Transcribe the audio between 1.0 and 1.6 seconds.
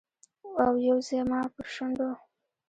زما